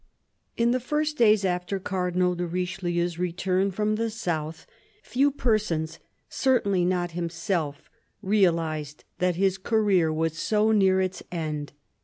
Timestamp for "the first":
0.71-1.15